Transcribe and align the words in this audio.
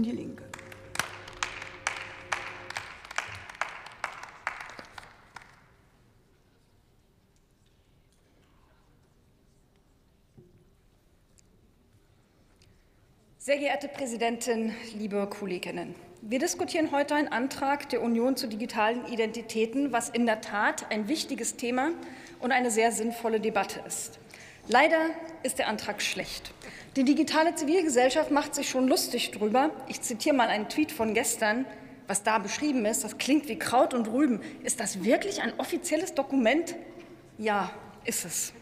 und 0.00 0.06
Die 0.06 0.12
Linke. 0.12 0.44
Sehr 13.38 13.58
geehrte 13.58 13.88
Präsidentin, 13.88 14.74
liebe 14.96 15.26
Kolleginnen! 15.26 15.94
Wir 16.22 16.38
diskutieren 16.38 16.92
heute 16.92 17.14
einen 17.14 17.28
Antrag 17.28 17.88
der 17.90 18.02
Union 18.02 18.36
zu 18.36 18.46
digitalen 18.46 19.06
Identitäten, 19.06 19.92
was 19.92 20.08
in 20.08 20.24
der 20.24 20.40
Tat 20.40 20.90
ein 20.90 21.08
wichtiges 21.08 21.56
Thema 21.56 21.90
und 22.38 22.52
eine 22.52 22.70
sehr 22.70 22.92
sinnvolle 22.92 23.40
Debatte 23.40 23.80
ist. 23.86 24.18
Leider 24.68 25.10
ist 25.42 25.58
der 25.58 25.68
Antrag 25.68 26.00
schlecht. 26.00 26.52
Die 26.96 27.04
digitale 27.04 27.54
Zivilgesellschaft 27.54 28.32
macht 28.32 28.56
sich 28.56 28.68
schon 28.68 28.88
lustig 28.88 29.30
drüber. 29.30 29.70
Ich 29.86 30.00
zitiere 30.02 30.34
mal 30.34 30.48
einen 30.48 30.68
Tweet 30.68 30.90
von 30.90 31.14
gestern. 31.14 31.64
Was 32.08 32.24
da 32.24 32.38
beschrieben 32.38 32.84
ist, 32.84 33.04
das 33.04 33.18
klingt 33.18 33.46
wie 33.46 33.56
Kraut 33.56 33.94
und 33.94 34.08
Rüben. 34.08 34.40
Ist 34.64 34.80
das 34.80 35.04
wirklich 35.04 35.40
ein 35.40 35.52
offizielles 35.58 36.14
Dokument? 36.14 36.74
Ja, 37.38 37.70
ist 38.04 38.24
es. 38.24 38.52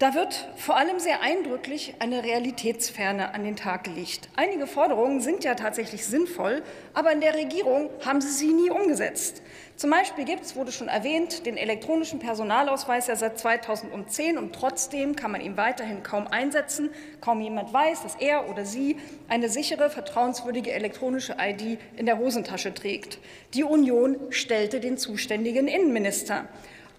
Da 0.00 0.14
wird 0.14 0.48
vor 0.56 0.78
allem 0.78 0.98
sehr 0.98 1.20
eindrücklich 1.20 1.94
eine 1.98 2.24
Realitätsferne 2.24 3.34
an 3.34 3.44
den 3.44 3.54
Tag 3.54 3.84
gelegt. 3.84 4.30
Einige 4.34 4.66
Forderungen 4.66 5.20
sind 5.20 5.44
ja 5.44 5.54
tatsächlich 5.54 6.06
sinnvoll, 6.06 6.62
aber 6.94 7.12
in 7.12 7.20
der 7.20 7.34
Regierung 7.34 7.90
haben 8.02 8.22
sie 8.22 8.30
sie 8.30 8.54
nie 8.54 8.70
umgesetzt. 8.70 9.42
Zum 9.76 9.90
Beispiel 9.90 10.24
gibt 10.24 10.42
es, 10.42 10.56
wurde 10.56 10.72
schon 10.72 10.88
erwähnt, 10.88 11.44
den 11.44 11.58
elektronischen 11.58 12.18
Personalausweis 12.18 13.08
ja 13.08 13.16
seit 13.16 13.38
2010 13.38 14.38
und 14.38 14.54
trotzdem 14.54 15.16
kann 15.16 15.32
man 15.32 15.42
ihn 15.42 15.58
weiterhin 15.58 16.02
kaum 16.02 16.26
einsetzen. 16.26 16.88
Kaum 17.20 17.42
jemand 17.42 17.70
weiß, 17.70 18.02
dass 18.02 18.14
er 18.14 18.48
oder 18.48 18.64
sie 18.64 18.96
eine 19.28 19.50
sichere, 19.50 19.90
vertrauenswürdige 19.90 20.72
elektronische 20.72 21.36
ID 21.38 21.78
in 21.98 22.06
der 22.06 22.16
Hosentasche 22.16 22.72
trägt. 22.72 23.18
Die 23.52 23.64
Union 23.64 24.16
stellte 24.30 24.80
den 24.80 24.96
zuständigen 24.96 25.68
Innenminister. 25.68 26.48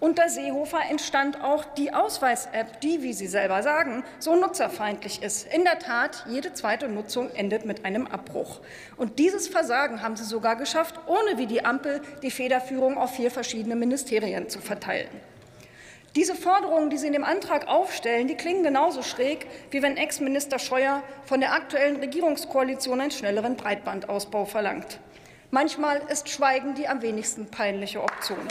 Unter 0.02 0.28
Seehofer 0.28 0.80
entstand 0.90 1.44
auch 1.44 1.64
die 1.64 1.94
Ausweis-App, 1.94 2.80
die, 2.80 3.04
wie 3.04 3.12
Sie 3.12 3.28
selber 3.28 3.62
sagen, 3.62 4.02
so 4.18 4.34
nutzerfeindlich 4.34 5.22
ist. 5.22 5.46
In 5.54 5.62
der 5.62 5.78
Tat, 5.78 6.24
jede 6.28 6.52
zweite 6.54 6.88
Nutzung 6.88 7.30
endet 7.30 7.66
mit 7.66 7.84
einem 7.84 8.08
Abbruch. 8.08 8.58
Und 8.96 9.20
dieses 9.20 9.46
Versagen 9.46 10.02
haben 10.02 10.16
Sie 10.16 10.24
sogar 10.24 10.56
geschafft, 10.56 10.96
ohne 11.06 11.38
wie 11.38 11.46
die 11.46 11.64
Ampel 11.64 12.02
die 12.20 12.32
Federführung 12.32 12.98
auf 12.98 13.14
vier 13.14 13.30
verschiedene 13.30 13.76
Ministerien 13.76 14.48
zu 14.48 14.58
verteilen. 14.58 15.06
Diese 16.16 16.34
Forderungen, 16.34 16.90
die 16.90 16.98
Sie 16.98 17.06
in 17.06 17.12
dem 17.12 17.22
Antrag 17.22 17.68
aufstellen, 17.68 18.26
die 18.26 18.34
klingen 18.34 18.64
genauso 18.64 19.04
schräg, 19.04 19.46
wie 19.70 19.82
wenn 19.82 19.96
Ex-Minister 19.96 20.58
Scheuer 20.58 21.04
von 21.26 21.38
der 21.38 21.52
aktuellen 21.52 21.98
Regierungskoalition 21.98 23.00
einen 23.00 23.12
schnelleren 23.12 23.54
Breitbandausbau 23.54 24.46
verlangt. 24.46 24.98
Manchmal 25.52 26.02
ist 26.10 26.28
Schweigen 26.28 26.74
die 26.74 26.88
am 26.88 27.02
wenigsten 27.02 27.46
peinliche 27.46 28.02
Option. 28.02 28.48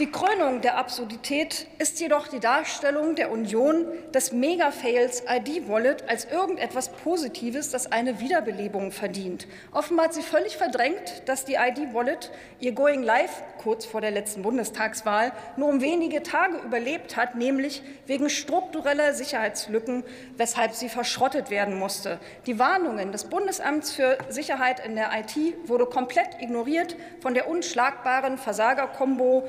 Die 0.00 0.10
Krönung 0.10 0.60
der 0.60 0.76
Absurdität 0.76 1.68
ist 1.78 2.00
jedoch 2.00 2.26
die 2.26 2.40
Darstellung 2.40 3.14
der 3.14 3.30
Union 3.30 3.86
des 4.12 4.32
Mega-Fails 4.32 5.22
ID-Wallet 5.30 6.08
als 6.08 6.24
irgendetwas 6.24 6.88
Positives, 6.88 7.70
das 7.70 7.92
eine 7.92 8.18
Wiederbelebung 8.18 8.90
verdient. 8.90 9.46
Offenbar 9.70 10.06
hat 10.06 10.14
sie 10.14 10.22
völlig 10.22 10.56
verdrängt, 10.56 11.22
dass 11.26 11.44
die 11.44 11.54
ID-Wallet 11.54 12.32
ihr 12.58 12.72
Going 12.72 13.04
Live 13.04 13.44
kurz 13.62 13.86
vor 13.86 14.00
der 14.00 14.10
letzten 14.10 14.42
Bundestagswahl 14.42 15.30
nur 15.56 15.68
um 15.68 15.80
wenige 15.80 16.24
Tage 16.24 16.56
überlebt 16.56 17.16
hat, 17.16 17.36
nämlich 17.36 17.80
wegen 18.06 18.28
struktureller 18.28 19.14
Sicherheitslücken, 19.14 20.02
weshalb 20.36 20.72
sie 20.72 20.88
verschrottet 20.88 21.50
werden 21.50 21.78
musste. 21.78 22.18
Die 22.46 22.58
Warnungen 22.58 23.12
des 23.12 23.26
Bundesamts 23.26 23.92
für 23.92 24.18
Sicherheit 24.28 24.84
in 24.84 24.96
der 24.96 25.12
IT 25.16 25.68
wurde 25.68 25.86
komplett 25.86 26.40
ignoriert 26.40 26.96
von 27.20 27.34
der 27.34 27.48
unschlagbaren 27.48 28.38
Versagerkombo 28.38 29.48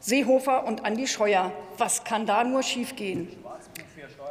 Seehofer 0.00 0.64
und 0.64 0.84
Andi 0.84 1.06
Scheuer. 1.06 1.52
Was 1.76 2.04
kann 2.04 2.26
da 2.26 2.44
nur 2.44 2.62
schiefgehen? 2.62 3.28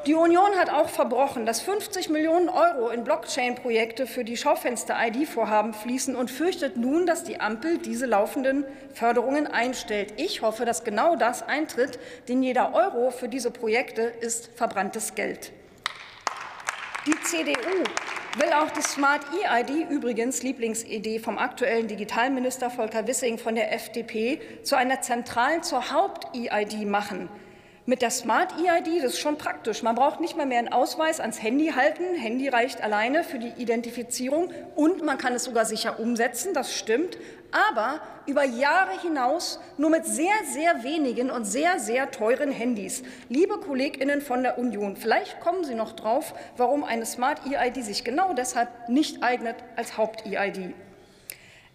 Die 0.05 0.13
Union 0.13 0.55
hat 0.57 0.69
auch 0.69 0.87
verbrochen, 0.87 1.45
dass 1.45 1.59
50 1.59 2.09
Millionen 2.09 2.47
Euro 2.47 2.89
in 2.89 3.03
Blockchain-Projekte 3.03 4.07
für 4.07 4.23
die 4.23 4.37
Schaufenster-ID-Vorhaben 4.37 5.73
fließen 5.73 6.15
und 6.15 6.31
fürchtet 6.31 6.77
nun, 6.77 7.05
dass 7.05 7.23
die 7.23 7.41
Ampel 7.41 7.77
diese 7.77 8.05
laufenden 8.05 8.63
Förderungen 8.93 9.47
einstellt. 9.47 10.13
Ich 10.15 10.41
hoffe, 10.41 10.63
dass 10.63 10.85
genau 10.85 11.17
das 11.17 11.43
eintritt, 11.43 11.99
denn 12.29 12.41
jeder 12.41 12.73
Euro 12.73 13.11
für 13.11 13.27
diese 13.27 13.51
Projekte 13.51 14.03
ist 14.03 14.49
verbranntes 14.55 15.15
Geld. 15.15 15.51
Die 17.05 17.19
CDU 17.23 17.83
will 18.35 18.51
auch 18.53 18.71
die 18.71 18.81
Smart 18.81 19.21
EID, 19.31 19.89
übrigens 19.89 20.43
Lieblingsidee 20.43 21.19
vom 21.19 21.37
aktuellen 21.37 21.87
Digitalminister 21.87 22.69
Volker 22.69 23.07
Wissing 23.07 23.37
von 23.37 23.55
der 23.55 23.73
FDP, 23.73 24.39
zu 24.63 24.75
einer 24.75 25.01
zentralen, 25.01 25.63
zur 25.63 25.91
Haupt-EID 25.91 26.85
machen. 26.85 27.29
Mit 27.89 28.01
der 28.01 28.09
Smart 28.11 28.53
EID, 28.59 29.01
das 29.01 29.13
ist 29.13 29.19
schon 29.19 29.37
praktisch. 29.37 29.81
Man 29.81 29.95
braucht 29.95 30.19
nicht 30.19 30.35
mal 30.35 30.45
mehr 30.45 30.59
einen 30.59 30.73
Ausweis 30.73 31.21
ans 31.21 31.41
Handy 31.41 31.67
halten. 31.67 32.15
Handy 32.15 32.49
reicht 32.49 32.83
alleine 32.83 33.23
für 33.23 33.39
die 33.39 33.53
Identifizierung 33.61 34.51
und 34.75 35.05
man 35.05 35.17
kann 35.17 35.33
es 35.33 35.45
sogar 35.45 35.63
sicher 35.63 35.97
umsetzen, 35.97 36.53
das 36.53 36.75
stimmt. 36.75 37.17
Aber 37.53 38.01
über 38.25 38.43
Jahre 38.43 38.99
hinaus 39.01 39.61
nur 39.77 39.89
mit 39.89 40.05
sehr, 40.05 40.33
sehr 40.51 40.83
wenigen 40.83 41.31
und 41.31 41.45
sehr, 41.45 41.79
sehr 41.79 42.11
teuren 42.11 42.51
Handys. 42.51 43.03
Liebe 43.29 43.57
KollegInnen 43.57 44.19
von 44.19 44.43
der 44.43 44.59
Union, 44.59 44.97
vielleicht 44.97 45.39
kommen 45.39 45.63
Sie 45.63 45.73
noch 45.73 45.93
drauf, 45.93 46.33
warum 46.57 46.83
eine 46.83 47.05
Smart 47.05 47.39
EID 47.49 47.85
sich 47.85 48.03
genau 48.03 48.33
deshalb 48.33 48.67
nicht 48.89 49.23
eignet 49.23 49.55
als 49.77 49.97
Haupt-EID. 49.97 50.73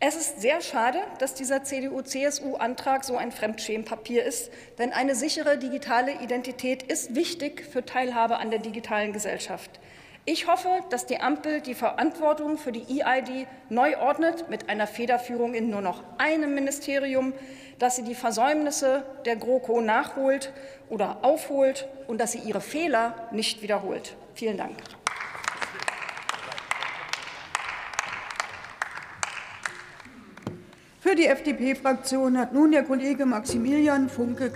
Es 0.04 0.16
ist 0.16 0.40
sehr 0.40 0.60
schade, 0.60 0.98
dass 1.20 1.34
dieser 1.34 1.62
CDU-CSU-Antrag 1.62 3.04
so 3.04 3.16
ein 3.16 3.30
Fremdschämpapier 3.30 4.24
ist, 4.24 4.50
denn 4.76 4.92
eine 4.92 5.14
sichere 5.14 5.58
digitale 5.58 6.20
Identität 6.20 6.82
ist 6.82 7.14
wichtig 7.14 7.64
für 7.64 7.86
Teilhabe 7.86 8.38
an 8.38 8.50
der 8.50 8.58
digitalen 8.58 9.12
Gesellschaft. 9.12 9.78
Ich 10.24 10.48
hoffe, 10.48 10.68
dass 10.90 11.06
die 11.06 11.20
Ampel 11.20 11.60
die 11.60 11.76
Verantwortung 11.76 12.58
für 12.58 12.72
die 12.72 13.00
EID 13.00 13.46
neu 13.68 13.96
ordnet 13.96 14.50
mit 14.50 14.68
einer 14.68 14.88
Federführung 14.88 15.54
in 15.54 15.70
nur 15.70 15.82
noch 15.82 16.02
einem 16.18 16.52
Ministerium, 16.52 17.32
dass 17.78 17.94
sie 17.94 18.02
die 18.02 18.16
Versäumnisse 18.16 19.04
der 19.24 19.36
GroKo 19.36 19.80
nachholt 19.82 20.52
oder 20.90 21.18
aufholt 21.22 21.86
und 22.08 22.20
dass 22.20 22.32
sie 22.32 22.40
ihre 22.40 22.60
Fehler 22.60 23.28
nicht 23.30 23.62
wiederholt. 23.62 24.16
Vielen 24.34 24.56
Dank. 24.56 24.74
Für 31.12 31.16
die 31.16 31.26
FDP-Fraktion 31.26 32.38
hat 32.38 32.54
nun 32.54 32.70
der 32.72 32.84
Kollege 32.84 33.26
Maximilian 33.26 34.08
Funke 34.08 34.48